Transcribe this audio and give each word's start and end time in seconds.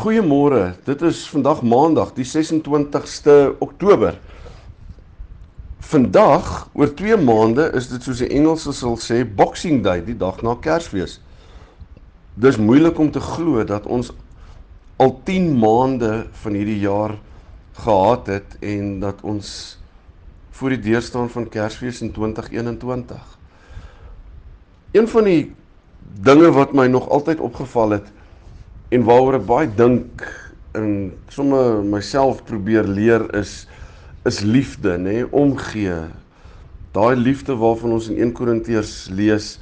Goeiemôre. 0.00 0.78
Dit 0.84 1.02
is 1.04 1.26
vandag 1.28 1.58
Maandag, 1.60 2.14
die 2.16 2.24
26ste 2.24 3.50
Oktober. 3.60 4.14
Vandag, 5.84 6.70
oor 6.72 6.88
2 6.96 7.18
maande, 7.20 7.66
is 7.76 7.90
dit 7.90 8.06
soos 8.06 8.22
die 8.22 8.30
Engelse 8.32 8.72
sal 8.72 8.94
sê 8.96 9.18
Boxing 9.28 9.82
Day, 9.84 10.00
die 10.00 10.16
dag 10.16 10.38
na 10.40 10.54
Kersfees. 10.56 11.18
Dis 12.32 12.56
moeilik 12.56 12.96
om 12.96 13.10
te 13.12 13.20
glo 13.20 13.60
dat 13.68 13.84
ons 13.84 14.08
al 14.96 15.12
10 15.28 15.50
maande 15.60 16.12
van 16.46 16.56
hierdie 16.56 16.78
jaar 16.80 17.18
gehad 17.82 18.30
het 18.32 18.56
en 18.64 19.02
dat 19.02 19.20
ons 19.20 19.50
voor 20.56 20.78
die 20.78 20.80
deur 20.86 21.04
staan 21.04 21.28
van 21.28 21.50
Kersfees 21.52 22.00
in 22.00 22.14
2021. 22.16 23.20
Een 24.96 25.12
van 25.12 25.28
die 25.28 25.42
dinge 26.24 26.54
wat 26.56 26.72
my 26.72 26.88
nog 26.88 27.10
altyd 27.12 27.44
opgeval 27.50 27.98
het 27.98 28.08
en 28.90 29.04
waaroor 29.06 29.38
ek 29.38 29.46
baie 29.46 29.70
dink 29.78 30.24
en 30.78 31.10
sommer 31.30 31.82
myself 31.86 32.42
probeer 32.48 32.88
leer 32.88 33.26
is 33.38 33.64
is 34.28 34.42
liefde, 34.44 34.98
nê, 35.00 35.14
nee, 35.22 35.28
omgee. 35.32 35.96
Daai 36.92 37.14
liefde 37.16 37.54
waarvan 37.56 37.94
ons 37.96 38.10
in 38.12 38.18
1 38.20 38.34
Korintiërs 38.36 38.92
lees 39.16 39.54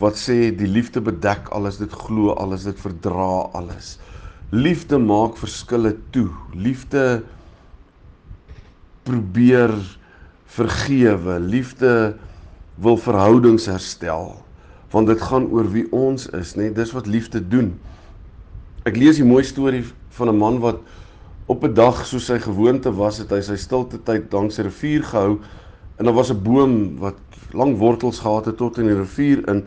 wat 0.00 0.16
sê 0.16 0.48
die 0.54 0.70
liefde 0.70 1.02
bedek 1.04 1.50
alles, 1.52 1.76
dit 1.76 1.92
glo 1.92 2.32
alles, 2.40 2.64
dit 2.64 2.80
verdra 2.80 3.50
alles. 3.58 3.98
Liefde 4.48 4.96
maak 5.02 5.36
verskille 5.36 5.92
toe. 6.14 6.30
Liefde 6.56 7.20
probeer 9.04 9.74
vergewe. 10.56 11.36
Liefde 11.36 11.92
wil 12.80 12.96
verhoudings 12.96 13.68
herstel 13.68 14.38
want 14.88 15.10
dit 15.10 15.20
gaan 15.20 15.44
oor 15.52 15.66
wie 15.68 15.84
ons 15.92 16.22
is, 16.32 16.54
nê? 16.56 16.70
Nee, 16.70 16.72
dis 16.72 16.94
wat 16.96 17.04
liefde 17.12 17.42
doen. 17.44 17.74
Ek 18.88 18.96
lees 18.96 19.18
'n 19.20 19.28
mooi 19.28 19.44
storie 19.44 19.84
van 20.16 20.28
'n 20.28 20.38
man 20.38 20.58
wat 20.60 20.78
op 21.46 21.64
'n 21.64 21.74
dag 21.74 22.06
soos 22.06 22.24
sy 22.24 22.38
gewoonte 22.38 22.90
was, 22.96 23.18
het 23.18 23.30
hy 23.30 23.40
sy 23.40 23.56
stilte 23.56 23.98
tyd 24.02 24.32
langs 24.32 24.58
'n 24.58 24.64
rivier 24.64 25.02
gehou 25.02 25.40
en 25.98 26.04
daar 26.04 26.14
was 26.14 26.30
'n 26.30 26.42
boom 26.42 26.96
wat 26.98 27.20
lang 27.52 27.76
wortels 27.76 28.18
gehad 28.20 28.46
het 28.46 28.56
tot 28.56 28.78
in 28.78 28.86
die 28.86 28.96
rivier 28.96 29.48
in 29.48 29.66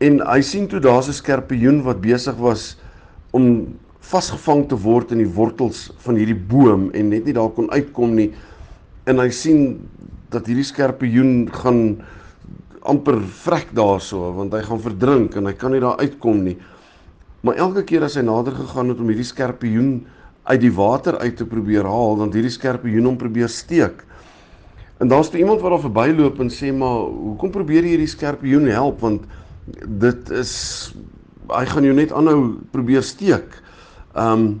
en 0.00 0.20
hy 0.20 0.42
sien 0.42 0.66
toe 0.68 0.80
daar's 0.80 1.08
'n 1.08 1.12
skorpioen 1.12 1.82
wat 1.82 2.00
besig 2.00 2.36
was 2.36 2.76
om 3.30 3.78
vasgevang 4.00 4.68
te 4.68 4.76
word 4.76 5.12
in 5.12 5.18
die 5.18 5.34
wortels 5.34 5.90
van 5.96 6.16
hierdie 6.16 6.42
boom 6.48 6.90
en 6.92 7.08
net 7.08 7.24
nie 7.24 7.32
daar 7.32 7.50
kon 7.50 7.70
uitkom 7.70 8.14
nie 8.14 8.34
en 9.06 9.18
hy 9.18 9.30
sien 9.30 9.88
dat 10.28 10.46
hierdie 10.46 10.64
skorpioen 10.64 11.48
gaan 11.52 12.02
amper 12.82 13.20
vrek 13.22 13.72
daarso 13.72 14.32
want 14.32 14.52
hy 14.52 14.62
gaan 14.62 14.80
verdrink 14.80 15.36
en 15.36 15.46
hy 15.46 15.52
kan 15.52 15.72
nie 15.72 15.80
daar 15.80 15.96
uitkom 15.96 16.42
nie. 16.44 16.58
Maar 17.46 17.60
elke 17.62 17.84
keer 17.86 18.02
as 18.02 18.16
hy 18.18 18.24
nader 18.26 18.56
gegaan 18.56 18.90
het 18.90 18.98
om 18.98 19.10
hierdie 19.12 19.26
skorpioen 19.26 19.90
uit 20.50 20.60
die 20.62 20.72
water 20.74 21.18
uit 21.22 21.36
te 21.38 21.46
probeer 21.46 21.86
haal, 21.86 22.16
dan 22.18 22.32
hierdie 22.34 22.50
skorpioen 22.50 23.06
hom 23.06 23.18
probeer 23.20 23.50
steek. 23.52 24.02
En 24.98 25.10
daar's 25.12 25.30
toe 25.30 25.38
iemand 25.38 25.62
wat 25.62 25.76
daar 25.76 25.84
verbyloop 25.84 26.40
en 26.42 26.50
sê 26.50 26.72
maar, 26.74 27.06
"Hoekom 27.06 27.50
probeer 27.50 27.84
jy 27.84 27.94
hierdie 27.94 28.10
skorpioen 28.10 28.66
help 28.66 29.00
want 29.00 29.22
dit 29.86 30.30
is 30.30 30.94
hy 31.48 31.64
gaan 31.64 31.84
jou 31.84 31.94
net 31.94 32.12
aanhou 32.12 32.58
probeer 32.72 33.02
steek." 33.02 33.62
Um 34.16 34.60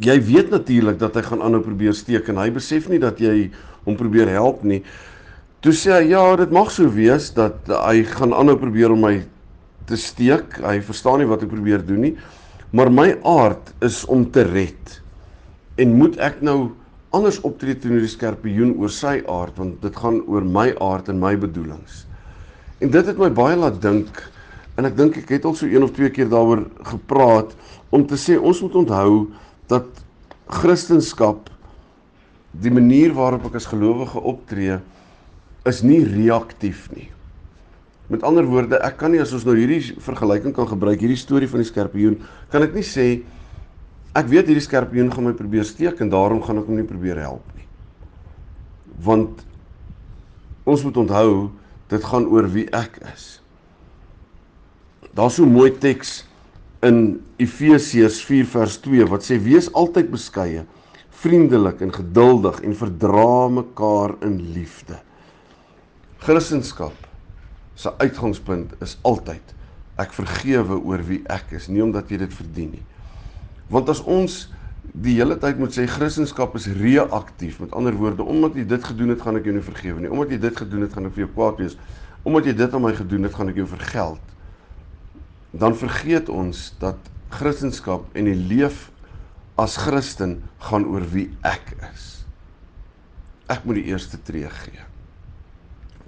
jy 0.00 0.20
weet 0.22 0.50
natuurlik 0.50 0.98
dat 0.98 1.14
hy 1.14 1.22
gaan 1.22 1.42
aanhou 1.42 1.60
probeer 1.60 1.94
steek 1.94 2.28
en 2.28 2.36
hy 2.36 2.50
besef 2.50 2.88
nie 2.88 2.98
dat 2.98 3.18
jy 3.18 3.50
hom 3.84 3.96
probeer 3.96 4.28
help 4.28 4.62
nie. 4.62 4.82
Toe 5.60 5.72
sê 5.72 5.92
hy, 5.92 6.08
"Ja, 6.08 6.36
dit 6.36 6.50
mag 6.50 6.70
so 6.70 6.88
wees 6.88 7.34
dat 7.34 7.66
hy 7.66 8.04
gaan 8.04 8.32
aanhou 8.32 8.56
probeer 8.56 8.92
om 8.92 9.00
my 9.00 9.26
te 9.88 9.98
steek. 9.98 10.58
Hy 10.62 10.78
verstaan 10.84 11.22
nie 11.22 11.28
wat 11.30 11.44
ek 11.44 11.52
probeer 11.52 11.84
doen 11.84 12.04
nie. 12.06 12.14
Maar 12.76 12.92
my 12.92 13.08
aard 13.26 13.72
is 13.84 14.02
om 14.12 14.26
te 14.30 14.44
red. 14.44 14.98
En 15.80 15.96
moet 15.96 16.18
ek 16.20 16.42
nou 16.44 16.74
anders 17.16 17.40
optree 17.46 17.78
teenoor 17.78 18.04
die 18.04 18.12
skorpioen 18.12 18.74
oor 18.76 18.92
sy 18.92 19.18
aard 19.32 19.56
want 19.56 19.78
dit 19.80 19.94
gaan 19.96 20.20
oor 20.28 20.44
my 20.44 20.68
aard 20.84 21.08
en 21.08 21.20
my 21.22 21.32
bedoelings. 21.40 22.04
En 22.84 22.92
dit 22.92 23.06
het 23.08 23.20
my 23.20 23.30
baie 23.32 23.56
laat 23.56 23.80
dink 23.82 24.20
en 24.78 24.86
ek 24.86 24.98
dink 24.98 25.16
ek 25.22 25.32
het 25.38 25.48
al 25.48 25.56
so 25.58 25.66
een 25.66 25.82
of 25.82 25.94
twee 25.96 26.12
keer 26.14 26.28
daaroor 26.30 26.66
gepraat 26.90 27.54
om 27.94 28.04
te 28.06 28.18
sê 28.20 28.36
ons 28.36 28.60
moet 28.62 28.76
onthou 28.84 29.12
dat 29.72 29.88
Christendom 30.60 31.40
die 32.58 32.72
manier 32.72 33.12
waarop 33.16 33.48
ek 33.48 33.58
as 33.60 33.68
gelowige 33.68 34.20
optree 34.20 34.78
is 35.68 35.82
nie 35.84 36.00
reaktief 36.04 36.88
nie. 36.94 37.08
Met 38.08 38.22
ander 38.24 38.46
woorde, 38.48 38.78
ek 38.80 38.96
kan 39.02 39.12
nie 39.12 39.20
as 39.20 39.34
ons 39.36 39.44
nou 39.44 39.54
hierdie 39.56 39.82
vergelyking 40.00 40.54
kan 40.56 40.68
gebruik, 40.70 41.00
hierdie 41.02 41.18
storie 41.20 41.48
van 41.50 41.60
die 41.60 41.68
skorpioen, 41.68 42.16
kan 42.48 42.64
ek 42.64 42.76
nie 42.76 42.86
sê 42.86 43.08
ek 44.16 44.30
weet 44.30 44.48
hierdie 44.48 44.64
skorpioen 44.64 45.10
gaan 45.12 45.26
my 45.28 45.34
probeer 45.36 45.66
steek 45.68 46.00
en 46.00 46.12
daarom 46.12 46.40
gaan 46.44 46.62
ek 46.62 46.70
hom 46.70 46.78
nie 46.80 46.88
probeer 46.88 47.20
help 47.20 47.44
nie. 47.58 47.66
Want 49.04 49.44
ons 50.68 50.84
moet 50.86 51.00
onthou, 51.04 51.50
dit 51.92 52.04
gaan 52.04 52.28
oor 52.32 52.48
wie 52.52 52.64
ek 52.76 52.96
is. 53.12 53.26
Daar's 55.16 55.36
so 55.36 55.48
mooi 55.48 55.70
teks 55.76 56.22
in 56.84 57.18
Efesiërs 57.42 58.20
4 58.24 58.48
vers 58.54 58.78
2 58.84 59.08
wat 59.12 59.26
sê 59.26 59.36
wees 59.42 59.68
altyd 59.76 60.08
beskeie, 60.12 60.64
vriendelik 61.18 61.82
en 61.84 61.92
geduldig 61.92 62.62
en 62.64 62.78
verdra 62.78 63.48
mekaar 63.52 64.16
in 64.24 64.38
liefde. 64.54 64.96
Christendom 66.24 66.96
se 67.78 67.92
uitgangspunt 68.02 68.74
is 68.82 68.96
altyd 69.06 69.54
ek 69.98 70.14
vergewe 70.14 70.78
oor 70.78 71.02
wie 71.06 71.20
ek 71.30 71.52
is, 71.58 71.68
nie 71.70 71.82
omdat 71.82 72.10
jy 72.10 72.20
dit 72.22 72.34
verdien 72.34 72.72
nie. 72.76 72.84
Want 73.70 73.90
as 73.92 74.00
ons 74.02 74.46
die 74.98 75.16
hele 75.18 75.36
tyd 75.38 75.58
moet 75.60 75.74
sê 75.74 75.84
Christendom 75.90 76.54
is 76.58 76.68
reaktief, 76.78 77.58
met 77.62 77.74
ander 77.76 77.96
woorde, 77.98 78.24
omdat 78.24 78.56
jy 78.58 78.64
dit 78.68 78.84
gedoen 78.90 79.12
het, 79.12 79.22
gaan 79.22 79.38
ek 79.38 79.48
jou 79.48 79.54
nie 79.54 79.64
vergewe 79.64 80.02
nie. 80.02 80.10
Omdat 80.10 80.34
jy 80.34 80.40
dit 80.46 80.60
gedoen 80.62 80.86
het, 80.86 80.94
gaan 80.94 81.08
ek 81.10 81.16
vir 81.16 81.24
jou 81.26 81.30
kwaad 81.34 81.62
wees. 81.62 81.76
Omdat 82.26 82.48
jy 82.48 82.54
dit 82.62 82.74
aan 82.74 82.84
my 82.86 82.94
gedoen 82.96 83.28
het, 83.28 83.34
gaan 83.36 83.52
ek 83.52 83.60
jou 83.60 83.66
vergeld. 83.68 84.34
Dan 85.58 85.76
vergeet 85.78 86.30
ons 86.32 86.62
dat 86.82 87.10
Christendom 87.34 88.06
en 88.16 88.30
die 88.30 88.38
leef 88.38 88.88
as 89.60 89.76
Christen 89.82 90.38
gaan 90.70 90.86
oor 90.88 91.04
wie 91.12 91.28
ek 91.46 91.74
is. 91.90 92.06
Ek 93.50 93.64
moet 93.66 93.80
die 93.80 93.88
eerste 93.90 94.20
tree 94.24 94.48
gee. 94.62 94.86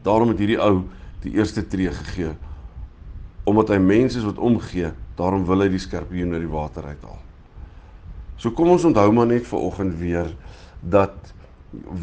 Daarom 0.07 0.33
het 0.33 0.41
hierdie 0.41 0.61
ou 0.63 0.87
die 1.25 1.35
eerste 1.37 1.67
tree 1.67 1.93
gegee 1.93 2.35
omdat 3.49 3.73
hy 3.73 3.79
mense 3.83 4.19
is 4.21 4.27
wat 4.27 4.39
omgee, 4.39 4.93
daarom 5.17 5.47
wil 5.49 5.65
hy 5.65 5.71
die 5.73 5.81
skorpioen 5.81 6.37
uit 6.37 6.43
die 6.45 6.53
water 6.53 6.85
uithaal. 6.87 7.19
So 8.39 8.53
kom 8.55 8.69
ons 8.71 8.85
onthou 8.87 9.09
maar 9.17 9.27
net 9.27 9.47
vir 9.49 9.65
oggend 9.65 9.97
weer 9.99 10.29
dat 10.81 11.33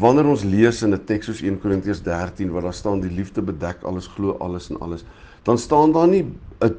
wanneer 0.00 0.28
ons 0.28 0.44
lees 0.44 0.82
in 0.82 0.94
'n 0.94 1.04
teks 1.04 1.26
soos 1.26 1.42
1 1.42 1.60
Korintiërs 1.60 2.02
13 2.02 2.50
waar 2.50 2.68
daar 2.68 2.74
staan 2.74 3.00
die 3.00 3.10
liefde 3.10 3.42
bedek 3.42 3.82
alles, 3.82 4.06
glo 4.06 4.36
alles 4.40 4.70
en 4.70 4.80
alles, 4.80 5.04
dan 5.44 5.58
staan 5.58 5.92
daar 5.92 6.08
nie 6.08 6.24
'n 6.60 6.74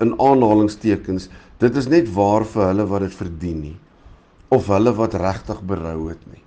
in 0.00 0.14
aanhalingstekens 0.18 1.28
dit 1.58 1.76
is 1.76 1.86
net 1.86 2.08
waar 2.14 2.44
vir 2.44 2.66
hulle 2.66 2.86
wat 2.86 3.00
dit 3.00 3.14
verdien 3.14 3.60
nie 3.60 3.76
of 4.48 4.66
hulle 4.66 4.92
wat 4.94 5.14
regtig 5.14 5.62
berou 5.62 6.08
het 6.08 6.20
nie. 6.30 6.42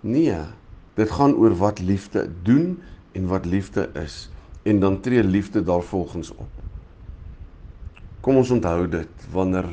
Nee, 0.00 0.38
dit 0.94 1.10
gaan 1.10 1.34
oor 1.34 1.54
wat 1.54 1.78
liefde 1.78 2.28
doen 2.42 2.78
en 3.12 3.26
wat 3.26 3.46
liefde 3.46 3.90
is 3.94 4.30
en 4.66 4.80
dan 4.82 5.00
tree 5.00 5.22
liefde 5.24 5.62
daarvolgens 5.62 6.32
op. 6.34 6.50
Kom 8.20 8.36
ons 8.36 8.50
onthou 8.50 8.88
dit 8.90 9.26
wanneer 9.30 9.68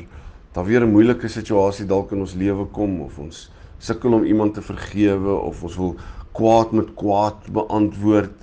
daar 0.54 0.64
weer 0.64 0.86
'n 0.86 0.92
moeilike 0.92 1.28
situasie 1.28 1.86
dalk 1.86 2.12
in 2.12 2.20
ons 2.20 2.34
lewe 2.34 2.64
kom 2.64 3.00
of 3.00 3.18
ons 3.18 3.50
sukkel 3.78 4.12
om 4.12 4.24
iemand 4.24 4.54
te 4.54 4.62
vergewe 4.62 5.34
of 5.34 5.62
ons 5.62 5.76
wil 5.76 5.96
kwaad 6.32 6.72
met 6.72 6.94
kwaad 6.94 7.50
beantwoord. 7.52 8.36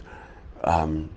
Um 0.68 1.10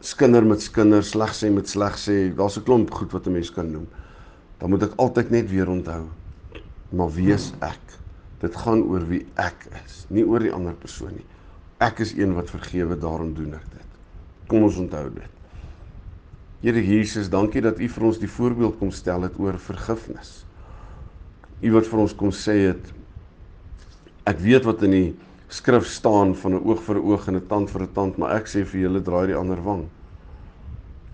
skinder 0.00 0.44
met 0.44 0.62
skinder, 0.62 1.02
sleg 1.02 1.34
sê 1.34 1.50
met 1.50 1.68
sleg 1.68 1.98
sê. 1.98 2.34
Daar's 2.34 2.56
'n 2.58 2.64
klomp 2.64 2.90
goed 2.90 3.12
wat 3.12 3.26
'n 3.26 3.32
mens 3.32 3.52
kan 3.52 3.70
noem. 3.70 3.88
Dan 4.58 4.70
moet 4.70 4.82
ek 4.82 4.96
altyd 4.96 5.30
net 5.30 5.50
weer 5.50 5.68
onthou. 5.68 6.04
Maar 6.88 7.10
wie 7.10 7.32
is 7.32 7.52
ek? 7.60 7.80
Dit 8.40 8.56
gaan 8.56 8.82
oor 8.82 9.06
wie 9.08 9.26
ek 9.34 9.68
is, 9.84 10.06
nie 10.08 10.24
oor 10.26 10.40
die 10.40 10.52
ander 10.52 10.74
persoon 10.74 11.12
nie. 11.14 11.26
Ek 11.78 11.98
is 11.98 12.12
een 12.12 12.34
wat 12.34 12.50
vergewe, 12.50 12.98
daarom 12.98 13.34
doen 13.34 13.54
ek 13.54 13.70
dit. 13.70 13.82
Kom 14.46 14.62
ons 14.62 14.76
onthou 14.76 15.08
dit. 15.14 15.28
Here 16.62 16.82
Jesus, 16.86 17.30
dankie 17.30 17.62
dat 17.62 17.80
U 17.82 17.88
vir 17.88 18.04
ons 18.06 18.18
die 18.22 18.30
voorbeeld 18.30 18.78
kom 18.78 18.92
stel 18.94 19.24
het 19.26 19.38
oor 19.42 19.58
vergifnis. 19.58 20.44
U 21.62 21.72
wat 21.74 21.88
vir 21.90 22.02
ons 22.04 22.14
kom 22.14 22.30
sê 22.34 22.54
het 22.68 22.92
ek 24.30 24.38
weet 24.38 24.66
wat 24.66 24.84
in 24.86 24.94
die 24.94 25.08
skrif 25.52 25.88
staan 25.90 26.36
van 26.38 26.54
'n 26.54 26.62
oog 26.62 26.82
vir 26.82 26.96
'n 26.96 27.04
oog 27.10 27.28
en 27.28 27.36
'n 27.36 27.46
tand 27.48 27.70
vir 27.70 27.82
'n 27.82 27.92
tand, 27.94 28.18
maar 28.18 28.36
ek 28.36 28.46
sê 28.46 28.64
vir 28.64 28.80
julle 28.80 29.02
draai 29.02 29.26
die 29.26 29.36
ander 29.36 29.60
wang. 29.62 29.88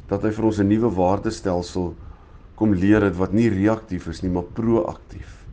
Dat 0.08 0.22
hy 0.22 0.30
vir 0.30 0.44
ons 0.44 0.58
'n 0.58 0.69
nuwe 0.69 0.90
waardestelsel 0.94 1.94
kom 2.54 2.75
leer 2.75 3.02
het 3.02 3.16
wat 3.16 3.32
nie 3.32 3.48
reaktief 3.48 4.06
is 4.08 4.22
nie, 4.22 4.30
maar 4.30 4.44
proaktief. 4.54 5.46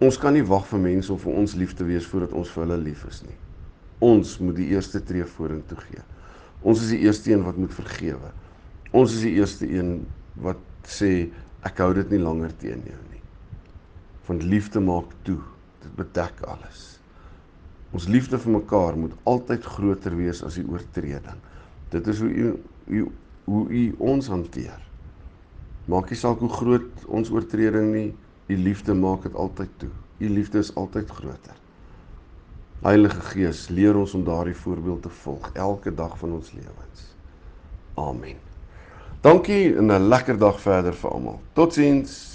Ons 0.00 0.18
kan 0.18 0.32
nie 0.32 0.42
wag 0.42 0.66
vir 0.66 0.78
mense 0.78 1.12
om 1.12 1.18
vir 1.18 1.32
ons 1.32 1.54
lief 1.54 1.74
te 1.74 1.84
wees 1.84 2.06
voordat 2.06 2.32
ons 2.32 2.50
vir 2.50 2.64
hulle 2.66 2.82
lief 2.82 3.04
is 3.08 3.22
nie. 3.22 3.36
Ons 4.00 4.38
moet 4.38 4.56
die 4.56 4.68
eerste 4.68 5.00
tree 5.00 5.24
vorentoe 5.24 5.78
gee. 5.78 6.02
Ons 6.64 6.82
is 6.86 6.94
die 6.94 7.02
eerste 7.04 7.32
een 7.32 7.44
wat 7.44 7.58
moet 7.60 7.74
vergewe. 7.76 8.32
Ons 8.96 9.18
is 9.18 9.24
die 9.26 9.34
eerste 9.36 9.68
een 9.68 9.98
wat 10.40 10.60
sê 10.88 11.28
ek 11.64 11.80
hou 11.84 11.92
dit 11.96 12.14
nie 12.14 12.22
langer 12.22 12.52
teen 12.60 12.82
jou 12.88 13.00
nie. 13.10 13.22
Want 14.28 14.46
liefde 14.48 14.80
maak 14.80 15.12
toe. 15.28 15.40
Dit 15.84 15.96
bedek 15.98 16.40
alles. 16.48 16.94
Ons 17.94 18.08
liefde 18.10 18.40
vir 18.40 18.56
mekaar 18.56 18.96
moet 18.98 19.12
altyd 19.28 19.66
groter 19.76 20.16
wees 20.16 20.40
as 20.46 20.56
die 20.58 20.64
oortreding. 20.66 21.42
Dit 21.92 22.08
is 22.10 22.22
hoe 22.24 22.30
u, 22.32 22.54
u 22.88 23.04
hoe 23.44 23.64
u 23.68 23.82
ons 24.00 24.30
hanteer. 24.32 24.80
Maak 25.92 26.08
nie 26.08 26.16
saak 26.16 26.40
hoe 26.40 26.48
groot 26.48 27.04
ons 27.12 27.28
oortreding 27.30 27.90
nie, 27.92 28.08
u 28.48 28.56
liefde 28.56 28.96
maak 28.96 29.28
dit 29.28 29.36
altyd 29.36 29.76
toe. 29.82 29.92
U 30.24 30.30
liefde 30.32 30.62
is 30.64 30.72
altyd 30.80 31.12
groter. 31.12 31.58
Heilige 32.82 33.20
Gees, 33.20 33.68
leer 33.68 33.96
ons 33.96 34.14
om 34.14 34.24
daardie 34.24 34.56
voorbeeld 34.56 35.02
te 35.02 35.08
volg 35.08 35.50
elke 35.52 35.94
dag 35.94 36.18
van 36.18 36.32
ons 36.32 36.52
lewens. 36.52 37.14
Amen. 37.94 38.36
Dankie 39.20 39.76
en 39.76 39.92
'n 39.92 40.08
lekker 40.08 40.38
dag 40.38 40.60
verder 40.60 40.94
vir 40.94 41.10
almal. 41.10 41.40
Totsiens. 41.52 42.33